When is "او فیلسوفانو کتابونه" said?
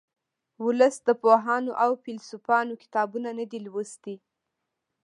1.83-3.29